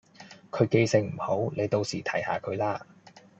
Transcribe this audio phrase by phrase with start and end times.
[0.49, 2.83] 佢記性唔好，你到時提下佢啦